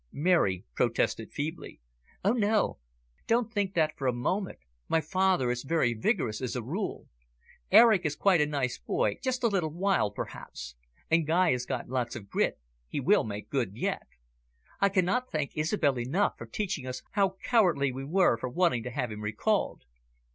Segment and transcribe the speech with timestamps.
[0.11, 1.79] Mary protested feebly.
[2.25, 2.79] "Oh, no,
[3.27, 4.57] don't think that for a moment.
[4.89, 7.07] My father is very vigorous as a rule.
[7.69, 10.73] Eric is quite a nice boy, just a little wild, perhaps.
[11.11, 14.07] And Guy has got lots of grit; he will make good yet.
[14.79, 18.89] I cannot thank Isobel enough for teaching us how cowardly we were for wanting to
[18.89, 19.83] have him recalled."